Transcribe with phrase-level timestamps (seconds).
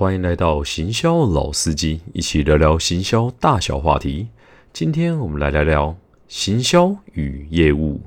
[0.00, 4.28] 欢迎来到行销老司机，一起聊聊行销大小话题。
[4.72, 5.94] 今天我们来聊聊
[6.26, 8.00] 行销与业务。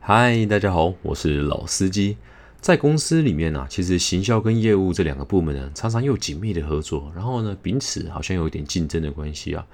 [0.00, 2.16] 嗨，大家好，我是老司机。
[2.62, 9.66] 在公司里面呢，其实行销跟业务这两个部门呢，常常又紧密的合作，然后呢，彼此好像有一点竞争的关系啊。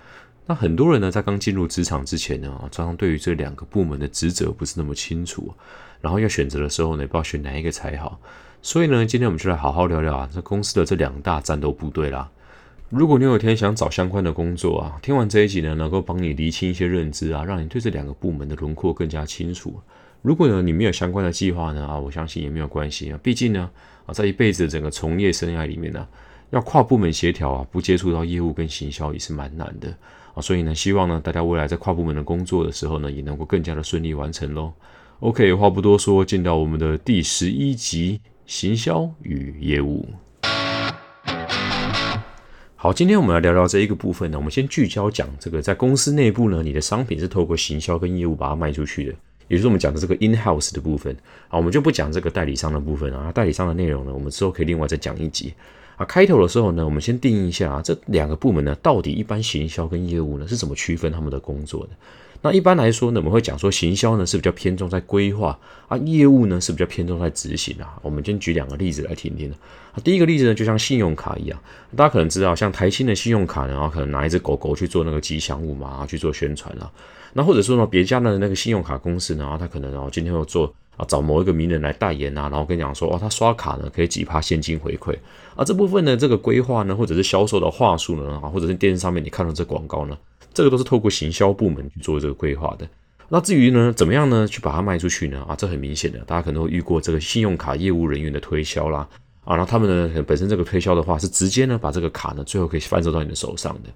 [0.47, 5.53] 那很多人呢，在刚进入职场之前呢，常常对于这两个部门的职责不是那么清楚，
[6.01, 8.21] 然后要选择的时候呢，不知道选哪一个才好。
[8.61, 12.31] 所以呢，今天我们就来好好聊聊啊，这公司的这两大战斗部队啦。
[12.91, 19.81] 如果你有天想找相关的工作啊，听完这一集呢，能够帮你厘清一些认知啊，让你对这两个部门的轮廓更加清楚。
[20.21, 23.71] 如果呢你没有相关的计划呢啊，我相信也没有关系啊，毕竟呢
[24.07, 26.07] 啊在一辈子的整个从业生涯里面呢，
[26.51, 29.93] 要跨部门协调啊，不接触到业务跟行销也是蛮难的
[30.35, 34.73] 啊，所以呢希望呢大家未来在跨部门的工作的时候呢，也能够更加的顺利完成喽。
[35.21, 40.07] OK，话不多说，进到我们的第十一集：行销与业务。
[42.75, 49.15] 好，今天我们来聊聊这一个部分呢，我们先聚焦讲这个在公司内部呢，你的商品是透过行销跟业务把它卖出去的。
[49.49, 51.15] 也就是我们讲的这个 in house 的部分
[51.49, 53.31] 啊，我们就不讲这个代理商的部分啊。
[53.33, 55.55] 代理商的内容呢，我们之后可以另外再讲一集
[55.97, 56.05] 啊。
[56.05, 61.91] 开头的时候呢，我们先定义一下啊，这两个部门呢，到底一般行销跟业务呢是怎么区分他们的工作的？
[62.43, 67.99] 那一般来说呢，我们会讲说行销呢是比较偏重在规划啊，业务呢是比较偏重在执行啊。
[68.03, 69.51] 我们先举两个例子来听听
[69.93, 69.99] 啊。
[70.05, 71.59] 第一个例子呢，就像信用卡一样，
[71.97, 76.91] 大家可能知道，像台新的信用卡呢，可能拿一只狗狗去做那个吉祥物嘛，然后去做宣传啊。
[77.33, 85.15] 那或者说呢，别家的那个信用卡公司呢，啊，他可能哦，今天要做啊，找某一个名人来代言啊，然后跟你讲说，哦，他刷卡呢可以几趴现金回馈
[85.57, 90.17] 啊，这部分呢，这个规划呢，或者是销售的话术呢，啊，或者是电视上面你看到这广告呢，
[90.53, 92.87] 这个都是透过行销部门去做这个规划的。
[93.29, 95.45] 那至于呢，怎么样呢，去把它卖出去呢？
[95.49, 99.09] 啊，这很明显的，大家可能会遇过这个信用卡业务人员的推销啦，
[99.45, 103.89] 啊，然后他们呢，本身这个推销的话是直接呢把这个卡呢最后可以贩售到你的手上的。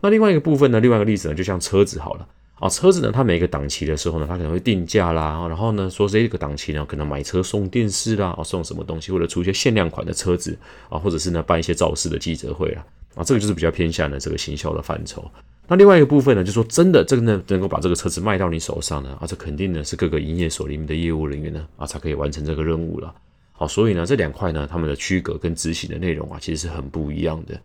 [0.00, 2.26] 那另外一个部分呢，另外一个例子呢，就像车子好了。
[2.60, 10.54] 啊，车子呢，它每个档期的时候呢，它可能会定价啦，然后呢，说这个档期呢，可能买车送电视啦，啊，送什么东西，或者出一些限量款的车子
[10.90, 12.84] 啊，或者是呢办一些造势的记者会啦，
[13.14, 15.24] 啊，这个就是比较偏向的这个行销的范畴。
[15.68, 23.14] 那另外一个部分呢，就说真的，这个呢能够把这个车子卖到你手上呢，啊，这肯定呢是各个营业所里面的业务人员呢，啊，才可以完成这个任务了。
[23.52, 27.58] 好，所以呢这两块呢，他们的区隔跟执行的内容啊，其实是很不一样的。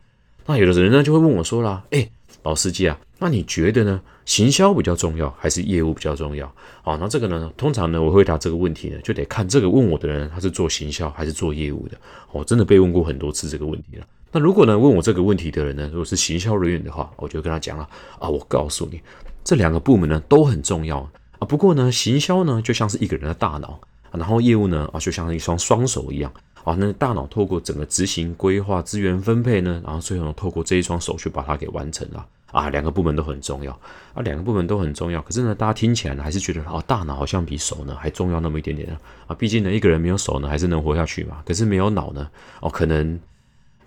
[0.46, 2.10] 那有的人呢就会问我说啦，哎。
[2.44, 4.00] 老司机啊，那你觉得呢？
[4.24, 6.54] 行销比较重要还是业务比较重要？
[6.84, 11.98] 好，那这个呢，通常呢，我回答这个问题呢，就得看这个问我的人他是做行销还是做业务的。
[12.32, 14.06] 我真的被问过很多次这个问题了。
[14.32, 17.90] 那如果呢，问我这个问题的人呢，如果是行销人员的话，我就跟他讲了
[18.20, 19.02] 啊，我告诉你，
[19.44, 21.00] 这两个部门呢都很重要
[21.40, 21.48] 啊。
[21.50, 23.80] 不过呢，行销呢就像是一个人的大脑，
[24.12, 26.32] 然后业务呢啊就像一双双手一样。
[26.66, 32.26] 啊，那大脑透过整个执行、规划、资源分配呢，然后最后呢，透过这一双手去把它给完成了。
[32.52, 33.72] 啊，两个部门都很重要
[34.14, 35.22] 啊，两个部门都很重要。
[35.24, 39.36] 可是呢，大家听起来呢，还是觉得哦，大脑好像比手呢还重要那么一点点啊。
[39.36, 41.44] 毕竟呢，一个人没有手呢，还是能活下去嘛。
[41.46, 42.30] 可是没有脑呢，
[42.62, 43.20] 哦，可能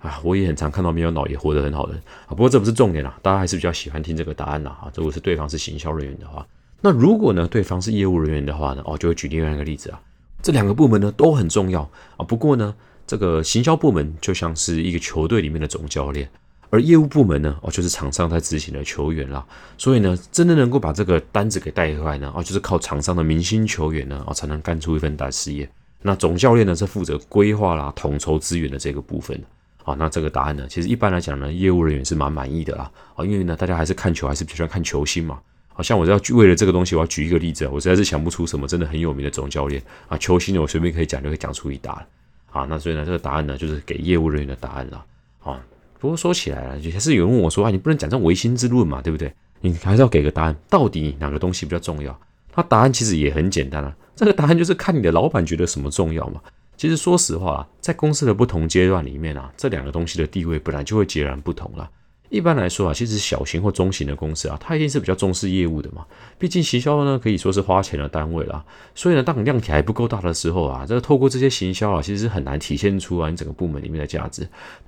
[0.03, 1.95] 啊，我也很常看到没有脑也活得很好的
[2.27, 2.31] 啊。
[2.31, 4.71] 不过这不是重点啦，大家还是比较喜欢听这个答案啦。
[4.83, 6.47] 啊，如果是对方是行销人员的话，
[6.83, 10.01] 那如果呢，对方是业务人员的话呢，哦，就会举另外一个例子啊。
[10.43, 11.83] 这两个部门呢都很重要
[12.17, 12.25] 啊。
[12.27, 12.75] 不过呢，
[13.07, 16.29] 这个行销部门就像是一个球队里面的总教练。
[16.71, 19.43] 而业务部门呢，哦，就是厂商在执行的球员啦，
[19.79, 25.67] 所以呢，真的能够把这个单子给带回来呢，哦，就是靠厂商的明星球员呢，哦，才能干出一份大事业。
[26.03, 29.43] 那总教练呢，是负责规划啦、统筹资源的这个部分。
[29.83, 35.39] 好，那这个答案呢，其实一般来讲呢，业务人员是蛮满意的啦，啊，因为呢，大家还是看球，还是比较喜欢看球星嘛。
[35.79, 42.05] 好像我要为了这个东西，我要举一个例子，我实在是想不出什么真的很有名的总教练啊，球星呢，我随便可以讲就可以讲出一打。
[42.47, 45.05] 好，那所以呢，这个答案呢，就是给业务人员的答案了。
[45.39, 45.57] 好。
[46.01, 49.35] 不过说起来了，还是有人问我说：“啊，你不能讲这唯心之论嘛，对不对？
[49.61, 52.17] 你还是要给个答案，到底哪个东西比较重要？”
[52.55, 56.41] 那答案其实也很简单啊，这个答案就是看你的老板觉得什么重要嘛。
[56.77, 61.91] 其实说实话啊，在公司的不同阶段里面啊，这两个东西的地位本来就会截然不同了。
[62.31, 66.05] 一般来说啊，其实小型或中型的公司啊，它一定是比较重视业务的嘛。
[66.39, 68.63] 毕竟行销呢，可以说是花钱的单位啦。
[68.95, 74.47] 所以呢，当量体还不够大的时候啊，这个透过这些行销啊，其实是很难体现出啊你整个部门里面的价值。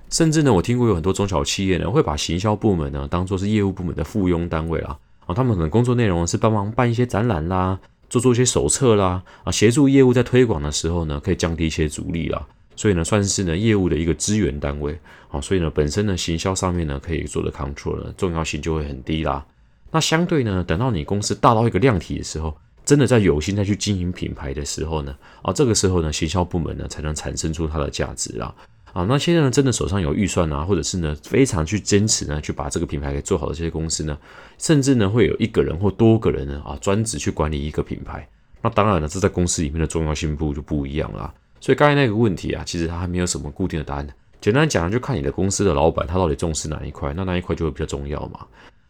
[0.09, 4.95] 甚至呢，我听过有很多中小企业呢，会把行销部门呢当做是业务部门的附庸单位啦。
[5.25, 7.79] 啊，他们可能工作内容是帮忙办一些展览啦，
[8.09, 12.45] 做做一些手册啦，啊，协助业务在推广的时候呢，可以降低一些阻力啦。
[12.81, 14.99] 所以呢，算是呢业务的一个资源单位
[15.29, 19.45] 啊，所以呢，本身呢行销上面呢可以做的 control 呢重要性就会很低啦。
[19.91, 28.51] 那相对呢，等到你公司大到一个量体的时候，真的在有心再去经营品牌的时候呢，啊，这个时候呢，行销部门呢才能产生出它的价值啦。
[28.93, 34.17] 啊，那现在呢，真的手上有预算啊，或者是呢，非常去坚持呢，去把这个品牌给做好的这些公司呢，
[34.57, 38.27] 甚至呢，会有一个人或多个人呢，啊，专职去管理一个品牌。
[38.59, 41.31] 那当然了，这在公司里面的重要性不就不一样了。
[41.61, 44.07] 所以刚才那个问题啊，其实它还没有什么固定的答案。
[44.41, 48.39] 简单讲，就看你的公司的老板他到底重视哪一块，那那一块就会比较重要嘛。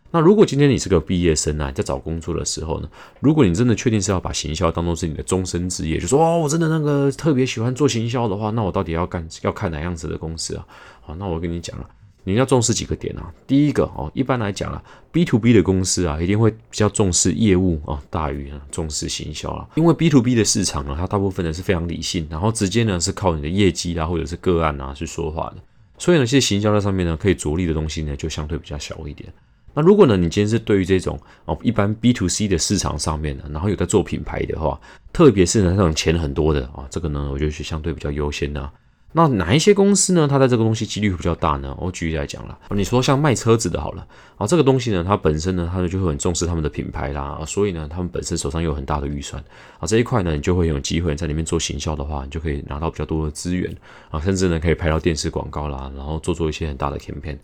[0.10, 2.90] 那如果今天你是个毕业生啊，在找工作的时候呢，
[3.20, 10.66] 如果你真的确定是要把行销当做是你的终身职业，就说哦，我真的那个特别喜欢做行销的话，那我到底要干要看哪样子的公司啊？
[11.02, 11.90] 好，那我跟你讲了，
[12.24, 13.34] 你要重视几个点啊。
[13.48, 19.68] 第一个哦，一般来讲啊，B to B 的公司啊，一定会比较重视业务啊，大于重视行销了。
[19.76, 25.58] 因为 B to B 的市场呢，它大部分呢是非常理性，然后直接呢是靠你的业绩啊，或者是个案啊去说话的。
[25.98, 29.32] 所以呢，其实行销在上面呢，可以着力的东西呢，就相对比较小一点。
[29.74, 34.80] 那如果呢，你今天是对于这种哦一般 B to C 的市场上面呢，然后有在做品牌的话，
[35.14, 38.70] 特别是呢那种钱很多的啊，这个呢我觉得是相对比较优先的。
[39.14, 41.76] 那哪一些公司呢，它在这个东西几率会比较大呢？
[41.80, 49.44] 我举例来讲了，你说像卖车子的好了啊，这个东西呢，它本身呢，它就会很重视他们的品牌啦，啊所以呢，他们本身手上有很大的预算
[49.80, 53.76] 啊，这一块呢，你就会有机会在里面做行销的话，你就可以拿到比较多的资源
[54.10, 57.38] 啊，甚至呢可以拍到电视广告啦，然后做做一些很大的 campaign。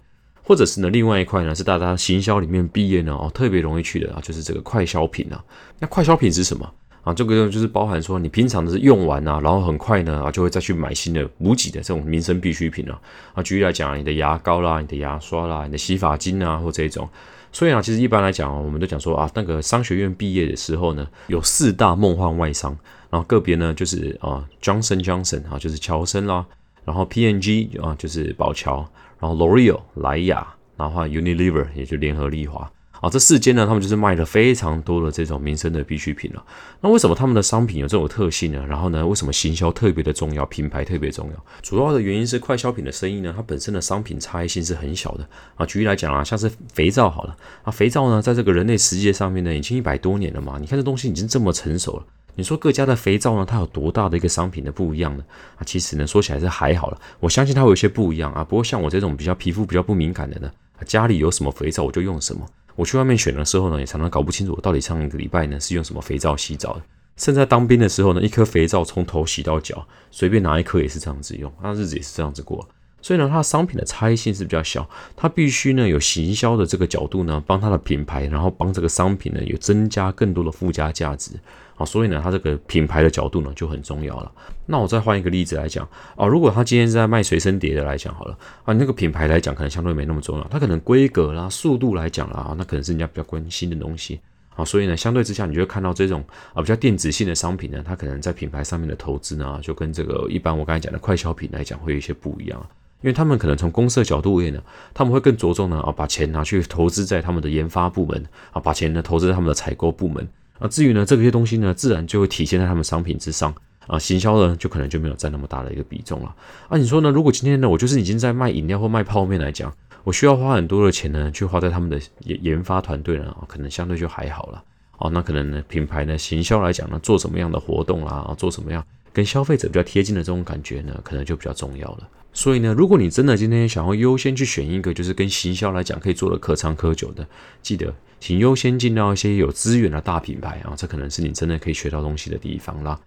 [0.44, 5.44] 或者是呢，另外一块呢是大家行销里面毕业呢哦特别容易去的啊，就是这个快消品啊。
[5.80, 6.74] 那快消品是什么
[7.08, 7.14] 啊？
[7.14, 13.00] 这个就是包含说你平常的是用完啊，然后很快呢啊就会再去买新的补给的这种民生必需品啊。
[13.34, 17.08] 啊，举例来讲，你的牙膏啦、你的牙刷啦、你的洗发精啊，或这种。
[17.52, 22.78] 所以啊，其实一般来讲我们都讲说啊，那个商学院毕业的时候呢，有四大梦幻外商，
[23.10, 26.46] 然后个别呢就是啊，Johnson Johnson 啊，就是乔森啦，
[26.84, 28.88] 然后 P&G 啊，就是宝乔。
[29.20, 30.46] 然后 L'Oreal 莱雅，
[30.76, 32.72] 然后 Unilever 也就联合利华
[33.02, 36.44] 啊，这四间呢，他们就是卖了非常多的这种民生的必需品了。
[36.82, 38.66] 那为什么他们的商品有这种特性呢？
[38.68, 41.46] 然后呢，为什么行销特别的重要，品牌特别重要？
[41.62, 45.66] 主要的原因是快消品的生意呢，它本身的商品差异性是很小的啊。
[45.66, 50.58] 举例来讲啊，像是肥皂好了啊，肥皂呢，在这个人类世界上面呢，已经一百多年了嘛。
[50.60, 52.04] 你看这东西已经这么成熟了。
[52.36, 55.24] 你说各家的肥皂呢，它有多大的一个商品的不一样呢？
[55.56, 57.02] 啊，其实呢，说起来是还好了。
[57.20, 58.44] 我相信它会有些不一样啊。
[58.44, 60.52] 不过像我这种比较皮肤比较不敏感的呢，
[60.86, 62.46] 家里有什么肥皂我就用什么。
[62.78, 66.82] 我去外面选的时候呢，也常常搞不清楚我到底上一个礼拜呢是用什么肥皂洗澡的。
[67.18, 72.70] 甚至在当兵的时候呢，一颗肥皂从头洗到脚，随便拿一颗也是这样子用，那日子也是这样子过。
[73.02, 81.32] 所以呢，它商品的差异性是比较小，它必须呢有行销的这个角度呢，帮它的品牌，然后帮这个商品呢有增加更多的附加价值
[81.76, 81.86] 啊。
[81.86, 84.32] 所以呢，它这个品牌的角度呢就很重要了。
[84.66, 94.20] 那我再换一个例子来讲啊，如果他今天是在卖随身碟的来讲好了啊，那个品牌来讲可能相对没那么重要，它可能规格啦、速度来讲啦，那可能是人家比较关心的东西
[94.56, 94.66] 啊。
[94.66, 96.22] 所以呢，相对之下，你就会看到这种
[96.54, 102.70] 啊比较电子性的商品呢，它可能在品牌上面的投资呢，就跟这个一般我刚才讲的快消品来讲会有一些不一样。
[103.02, 104.62] 因为他们可能从公司的角度而言呢，
[104.94, 110.28] 他们会更着重呢啊，把钱拿去投资在他们的研发部门啊，把钱呢投资在他们的采购部门
[110.60, 110.68] 啊。
[110.68, 113.54] 至于呢这些东西呢，自然就会体现在他们商品之上
[113.86, 114.00] 啊。
[114.00, 116.36] 行销呢就可能就没有占那么大的一个比重了
[116.70, 116.78] 啊。
[116.78, 117.12] 你说呢？
[117.12, 119.72] 如果今天呢我就是已经在卖饮料或卖泡面来讲，
[120.04, 124.64] 我需要花很多的钱呢去花在他们的研研发团队呢啊，可能相对就还好了
[124.98, 125.10] 哦。
[125.10, 132.08] 那可能呢品牌呢行销来讲呢，做什么样的活动啦，做什么样跟消费者比较贴近的这种感觉呢，可能就比较重要了。
[132.34, 137.28] 所以呢，如果你真的今天想要优先去选一个，就是跟行销来讲可以做的可长可久的，
[137.64, 143.00] 记得请优先进到一些有资源的大品牌啊，这可能是你真的可以学到东西的地方啦。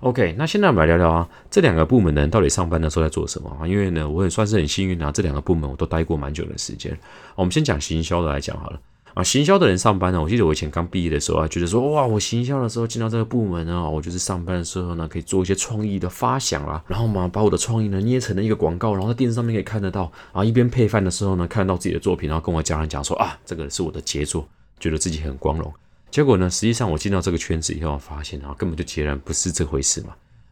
[0.00, 3.66] OK，那现在我们来聊聊啊，这两个部门的人到底上班的时候在做什么啊？
[3.66, 6.94] 因为呢，我也算是很幸运啊，这两个部门我都待过蛮久的时间。
[7.36, 8.78] 我们先讲行销的来讲好了。
[9.14, 10.20] 啊，行销的人上班呢？
[10.20, 24.48] 我记得我以前刚毕业的时候啊，觉得说哇，我行销的时候进到这个部门呢，我就是上班的时候呢，可以做一些创意的发想啦，然后嘛，把我的创意呢捏成了一个广告，然后在电视上面可以看得到啊，一边配饭的时候呢，看到自己的作品，然后跟我家人讲说啊，这个是我的杰作，
[24.80, 25.72] 觉得自己很光荣。
[26.10, 30.08] 结果呢，实际上我进到这个圈子以后，发现啊，根本就截然不是这回事嘛。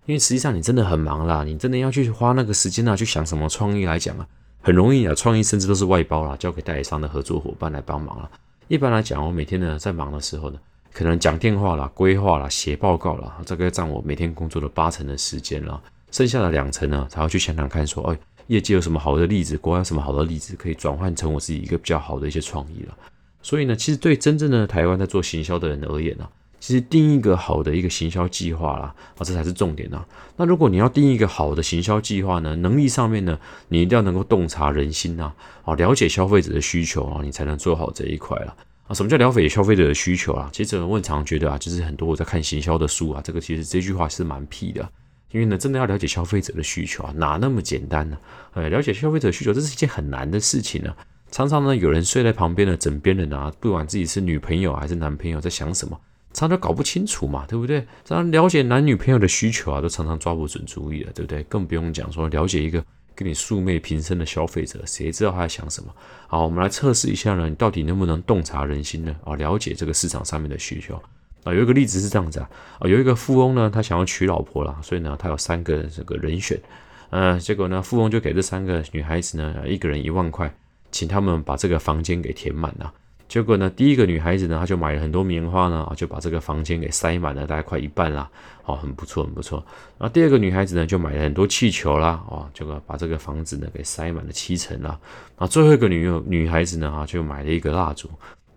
[0.07, 4.26] 因为实际上你真的很忙啦，你真的要去花那个时间啊，去想什么创意来讲啊，
[4.61, 8.31] 很容易啊，创意甚至都是外包啦，交给代理商的合作伙伴来帮忙了。
[8.69, 10.59] 一般来讲，我每天呢在忙的时候呢，
[10.92, 15.83] 可能讲电话啦、规划啦、写报告啦，这个占我每天工作的八成的时间了。
[16.11, 22.97] 剩下的两成呢，才要去想想看，说，哎，业界有什么好的例子，国外有什么好的例子，可以转换成我自己一个比较好的一些创意了。
[23.42, 26.28] 所以呢，其实对真正的台湾在做行销的人而言呢，
[26.62, 30.07] 其实定一个好的一个行销计划啦，啊，这才是重点呐。
[30.37, 35.33] 那如果你要定一个好的行销计划呢，能力上面呢，你一定要能够洞察人心呐，
[35.64, 38.57] 啊，了解消费者的需求啊，你才能做好这一块了。
[38.87, 40.49] 啊，什么叫了解消费者的需求啊？
[40.52, 44.88] 其实我很常觉得啊，就是很多我在看行销的书啊，这个其实这句话是蛮屁的。
[45.33, 48.16] 因为呢，真的要了解消费者的需求啊，哪那么简单呢？
[48.54, 50.95] 呃，了解消费者需求，这是一件很难的事情呢。
[51.33, 55.99] 常常呢，有人睡在旁边的枕边人啊，不管自己是女朋友还是男朋友，在想什么，
[56.33, 57.81] 常常搞不清楚嘛，对不对？
[58.05, 61.43] 常常了解男女朋友的需求啊，都常常抓不准主意了，对不对？
[61.45, 62.83] 更不用讲说了解一个
[63.15, 65.95] 跟你素昧平生的消费者，谁知道他在想什么？
[66.27, 69.15] 好，我们来测试一下呢，你到底能不能洞察人心呢？
[69.25, 71.01] 啊，了解这个市场上面的需求。
[71.45, 72.49] 啊，有一个例子是这样子啊，
[72.79, 76.59] 啊，有一个富翁呢，他想要娶老婆了，所以呢，他有三个这个人选，
[77.11, 80.55] 呃，结果呢，富翁就给这三个女孩子呢，一个人一万块，
[80.91, 82.93] 请他们把这个房间给填满了。
[83.33, 88.31] 结果呢，第一个女孩子呢，她就买了很多棉花呢，就把这个房间给塞满了，大概快一半啦，
[88.67, 89.65] 哦，很不错，很不错。
[89.97, 95.01] 那第二个女孩子呢，就买了很多气球啦，哦，结果把这个房子呢给塞满了七层啦。
[95.39, 98.07] 那最后一个女女孩子呢，啊，就买了一个蜡烛，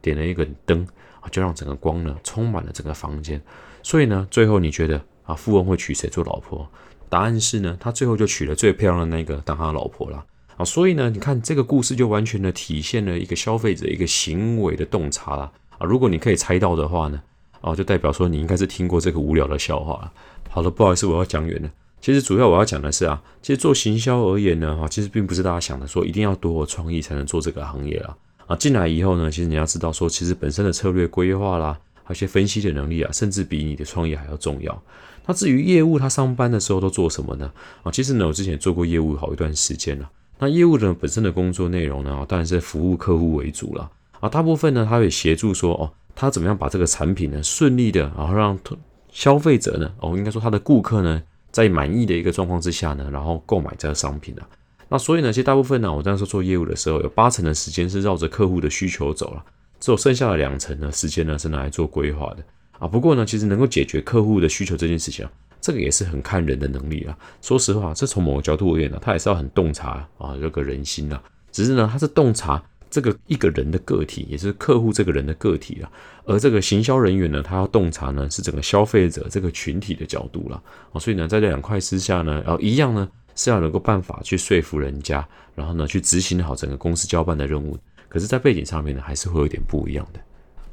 [0.01, 0.85] 点了一个灯。
[1.31, 3.41] 就让整个光呢充满了整个房间，
[3.81, 6.69] 所以呢，最后你觉得啊，富翁会娶谁做老婆？
[7.09, 10.23] 答案是呢，他最后就娶了最漂亮的那个当他的老婆了
[10.57, 10.65] 啊。
[10.65, 15.85] 所以呢，你看这个故事就完全的体现了一个消费者一个行为的洞察了啊。
[15.85, 17.21] 如果你可以猜到的话呢，
[17.61, 20.11] 啊，就代表说你应该是听过这个无聊的笑话了。
[20.49, 21.69] 好了，不好意思，我要讲远了。
[22.01, 28.15] 其实主要我要讲的是啊，其实做行销而言呢，哈，其实并不是大家想的说一定要多有创意才能做这个行业啊。
[28.45, 34.83] 啊，进来以后呢，其实你要知道说，其实本身的策略规划啦，还有一些分析的能力啊，甚至比你的创业还要重要。
[35.25, 37.51] 那至于业务，他上班的时候都做什么呢？
[37.81, 40.07] 啊，其实呢，我之前做过业务好一段时间了。
[40.37, 43.89] 那业务的本身的工作内容呢，当然是服务客户为主了。
[44.19, 48.57] 啊，大部分呢，他会协助说，哦，他怎么样把这个产品呢顺利的，然后让
[49.11, 54.41] 消费者呢，哦，应该说他的顾客呢，在满意的一个状况之下呢，然后购买这个商品的。
[54.89, 59.43] 那所以呢，其实大部分呢，我当时做业务的时候，有八成的时间是绕着客户的需求走了，
[59.79, 62.43] 只有剩下的两成呢时间呢是拿来做规划的
[62.79, 62.87] 啊。
[62.87, 65.31] 不过呢，其实能够解决客户的需求这件事情啊，
[65.65, 67.17] 这个也是很看人的能力啊。
[67.41, 71.19] 说实话，这从某个角度而言呢，他也是要很洞察啊这个人心啊。
[71.51, 75.89] 只是呢，他是洞察这个一个人的个体，也是客户这个人的个体啊。
[76.25, 80.61] 而这个行销人员呢，他要洞察呢是整个消费者这个群体的角度了
[80.93, 80.99] 啊。
[80.99, 83.09] 所以呢，在这两块之下呢，然后一样呢。
[83.37, 87.77] 是要能够办法去说服人家，然后呢去执行好整个公司交办的任务。
[88.07, 90.19] 可是，在背景上面呢，还是会有点不一样的。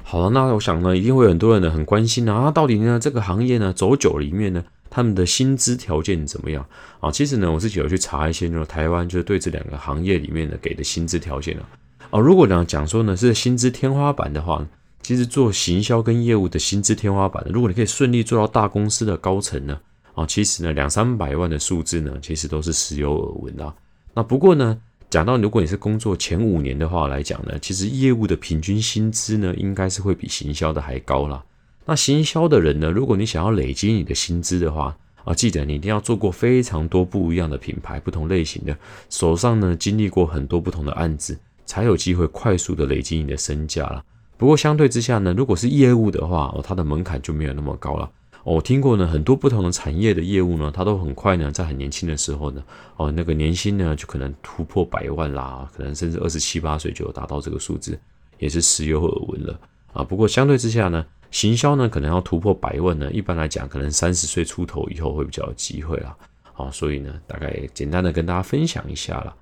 [0.01, 4.63] 好了，那我想呢，一定会有很多人呢很关心啊，到底呢这个行业呢走久里面呢，
[4.95, 6.63] 他们的薪资条件怎么样
[6.99, 7.09] 啊？
[7.11, 11.67] 其实呢，我自己有去查一些就是台湾就是对这两个行业里面的给的薪资条件啊。
[12.11, 14.63] 哦，如果呢讲说呢是薪资天花板的话，
[15.01, 19.79] 其实做行销跟业务的薪资天花板，如果你可以顺利做到大公司的高层呢。
[20.13, 23.73] 啊，其实呢，两三百万的数字呢，其实都是时有耳闻啊。
[24.13, 31.43] 那不过呢，讲到如果你是工作前五年的话来讲呢，其实业务的平均薪资呢，应该是会比行销的还高啦。
[31.85, 38.77] 那行销的人呢，如果你想要累积你的薪资的话，啊，记得你一定要做过非常多不一样的品牌、不同类型的，
[39.09, 44.03] 手上呢经历过很多不同的案子，才有机会快速的累积你的身价了。
[44.37, 48.09] 不过相对之下呢，如果是业务的话，哦，它的门槛就没有那么高了。
[48.43, 52.61] 我听过呢，很多不同的产业的业务呢，它都很快呢，在很年轻的时候呢，
[52.97, 57.97] 哦，那个年薪呢就可能突破百万啦，可能甚至二十七八岁就达到这个数字，
[58.39, 59.57] 也是时有耳闻了
[59.93, 60.03] 啊。
[60.03, 66.15] 不过相对之下呢，行销呢可能要突破百万呢，一般来讲可能三十岁出头以后会比较有机会啦。
[66.53, 69.33] 好，所以呢，大概简单的跟大家分享一下啦。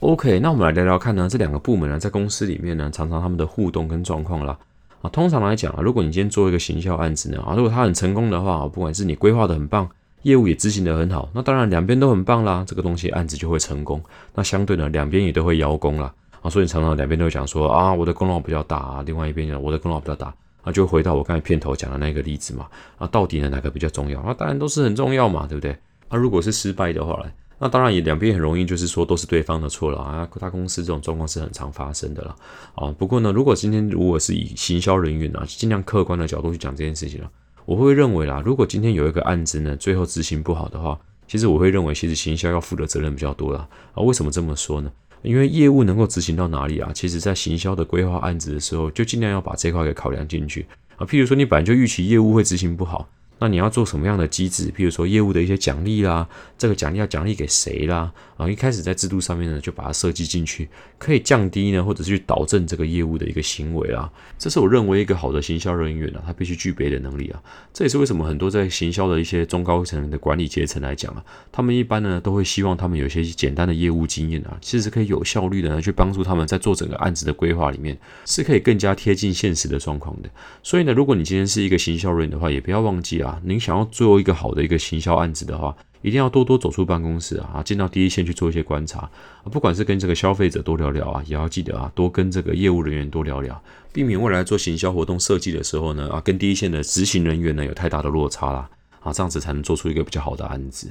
[0.00, 4.58] OK，那我们来聊聊看呢，这两个部门呢，在公司里面呢，常常他们的互动跟状况啦。
[5.00, 9.88] 啊，通常来讲啊，如果你今天做一个行销案子呢，啊，如果它很成功的话，不管是你规划的很棒，
[10.24, 14.02] 业务也执行的很好，那当然两边都很棒啦，这个东西案子就会成功。
[14.34, 16.12] 那相对呢，两边也都会邀功啦。
[16.42, 22.66] 啊，所以常常两边都会讲说啊，我的功劳比较大啊，另外一边呢，我的功劳比较大，啊，就回到我刚才片头讲的那个例子嘛，
[22.98, 24.20] 啊，到底呢哪个比较重要？
[24.20, 25.76] 啊，当然都是很重要嘛，对不对？
[26.10, 27.30] 那如果是失败的话呢？
[27.60, 30.28] 那当然也两边很容易，就是说都是对方的错了啊！
[30.38, 32.36] 大公司这种状况是很常发生的了
[32.76, 32.92] 啊。
[32.92, 37.28] 不过呢，如果今天如果是以行销人员啊，尽量客观的角度去讲这件事情了，
[37.64, 40.96] 我会认为啦，如果今天有一个案子呢，最后执行不好的话，
[41.26, 43.68] 其实我会认为，其实行销要负的责任比较多啦。
[43.92, 44.02] 啊。
[44.02, 44.90] 为什么这么说呢？
[45.22, 46.90] 因为业务能够执行到哪里啊？
[46.94, 51.06] 其实在行销的规划案子的时候，就尽量要把这块给考量进去啊。
[51.06, 53.08] 譬如说，你本来就预期业务会执行不好。
[53.40, 54.70] 那你要做什么样的机制？
[54.72, 58.12] 譬如说业务的一些奖励啦，这个奖励要奖励给谁啦？
[58.36, 60.68] 啊，一开始在制度上面呢，就把它设计进去，
[60.98, 64.10] 可以降低呢，或者是去导正这个业务的一个行为啦。
[64.38, 67.42] 这是我认为一个好的行销人员啊，他必须具备的能力啊。
[67.72, 80.30] 这也是为什么很多在行销的一些中高层的管理阶层来讲啊，他们一般呢都会希望他们有一些简单的业务经验啊，其实可以有效率的呢去帮助他们在做整个案子的规划里面，是可以更加贴近现实的状况的。
[80.62, 89.08] 所以呢，如果你今天是一个行销人员的话，也不要忘记啊，啊您想要做一个好的一个行销案子的话，一定要多多走出办公室啊，进到第一线去做一些观察，
[89.52, 93.60] 不管是跟这个消费者多聊聊啊，也要记得啊，多跟这个业务人员多聊聊，
[93.92, 98.70] 避免未来做行销活动设计的时候呢，啊，跟第一线的执行人员呢有太大的落差啦，
[99.00, 100.90] 啊，这样子才能做出一个比较好的案子。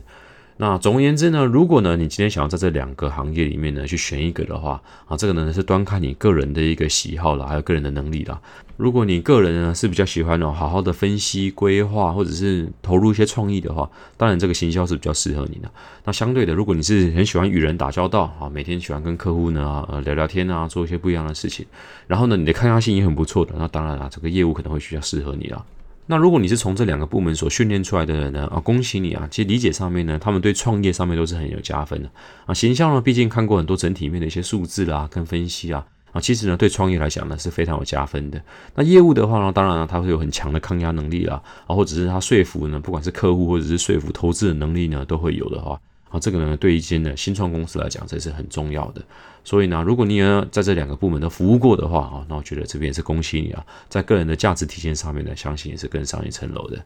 [0.59, 8.41] 那总而言之呢，如果呢你今天想要在这两个行业里面呢去选一个的话，啊，这个呢是端看你个人的一个喜好啦，还有个人的能力啦。
[8.75, 13.87] 如果你个人呢是比较喜欢哦，好好的分析规划，或者是投入一些创意的话，
[14.17, 15.71] 当然这个行销是比较适合你的。
[16.03, 21.65] 那相对的，如果你是很喜欢与人打交道啊，每天喜欢跟客户呢呃聊聊天啊，做一些不一样的事情，
[22.07, 25.63] 然后呢你的抗压性也很不错的，那当然啦，这个业务可能会比较适合你啦。
[26.09, 28.47] 那如果你是从这两个部门所训练出来的人呢？
[28.47, 29.27] 啊，恭喜你啊！
[29.29, 32.09] 其实理解上面呢，他们对创业上面都是很有加分的
[32.45, 32.53] 啊。
[32.53, 38.41] 形象呢，毕竟看过很多整体面的一些数字啦，跟分析啊啊，其实呢，对创业来讲呢是非常有加分的。
[38.73, 45.77] 那业务的话呢，当然呢，他会有很强的抗压能力啦，啊，或者是他说服呢，不管是客户或者是说服投资的能力呢，都会有的哈。
[46.19, 49.01] 这个呢，对一间的新创公司来讲，这是很重要的。
[49.43, 56.83] 所以呢，如果你呢在这两个部门都服务过的话，啊，那我觉得这边是恭喜你啊，在个人的价值体现上面呢，相信也是更上一层楼的。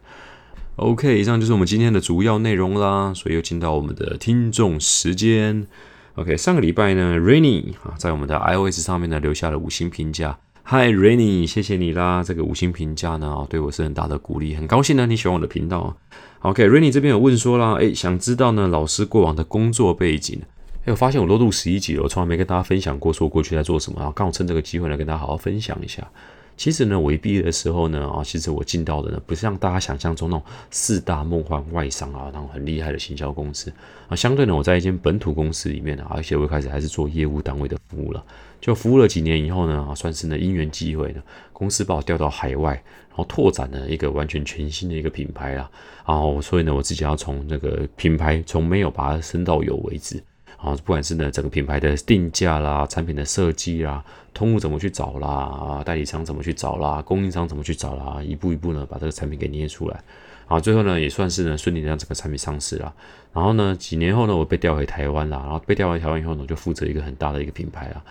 [0.77, 3.13] OK，以上就是我们今天的主要内容啦。
[3.13, 5.67] 所以又进到我们的听众时间。
[6.15, 10.38] OK，上个礼拜呢，Rainy 啊，在我们的 iOS 上面呢留下了五星评价。
[10.63, 15.97] Hi，Rainy，谢谢你啦，这个五星评价呢，对我是很大的鼓励，很高兴呢你喜欢我的频道。
[16.41, 20.41] OK，Rainy 这边有问说啦，哎，想知道呢老师过往的工作背景。
[20.86, 26.10] 哎，我发现我都录十一集了，我从来没跟大家分享过说过去在做什么，然后刚好趁这个机会来跟大家好好分享一下。
[26.57, 33.71] 其实呢，我一毕业的时候呢，啊，其实我进到的呢，不像大家想象中那种四大梦幻外商啊，那种很厉害的行销公司
[34.07, 34.15] 啊。
[34.15, 38.24] 相对呢，我在一间本土公司里面呢，而且我开始还是做业务单位的服务了。
[38.61, 42.73] 就服务了几年以后呢，算是呢因缘机会呢，公司把我调到海外，
[43.09, 45.69] 然后拓展了一个完全全新的一个品牌啦。
[46.05, 50.24] 然后所以呢，我自己要从那个品牌从没有把它升到有为止。
[50.57, 60.00] 啊，不管是呢整个品牌的定价啦、产品的设计啦、通路怎么去找啦、代理商怎么去找啦、供应商怎么去找啦，一步一步呢把这个产品给捏出来。
[60.45, 62.93] 啊，最后呢也算是呢顺利的让整个产品上市了。
[63.33, 68.03] 然后呢几年后呢我被调回台湾啦，然后被调回台湾以后呢我就负责一个很大的一个品牌啊。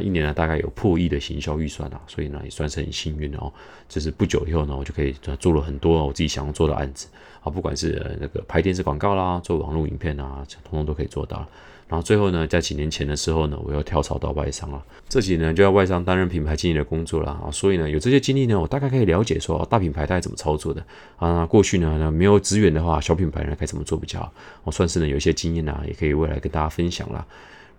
[0.00, 3.52] 一年呢大概有破亿的行销预算啊，所以呢也算是很幸运的哦。
[3.88, 7.06] 就是不久以后呢我就可以做了很多我自己想要做的案子
[7.42, 11.46] 啊，不管是那个拍电视广告啦、做网络影片啊，通通都可以做到。
[11.88, 14.84] 然后最后呢，在几年前的时候呢，我又跳槽到外商了。
[15.08, 20.84] 这几年就要外商担任品牌经理的工作了啊，所以呢，有这些经历呢，我大概可以了解说大品牌大概怎么操作的
[21.16, 21.46] 啊。
[21.46, 24.32] 过去呢，没有资源的话，小品牌呢该怎么做比较好？
[24.64, 27.24] 我算是呢有一些经验啊，也可以未来跟大家分享啦